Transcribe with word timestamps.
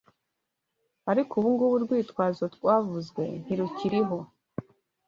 Ariko 1.11 1.31
ubungubu 1.35 1.73
urwitwazo 1.77 2.43
rwavuzwe 2.55 3.23
ntirukiriho 3.43 4.17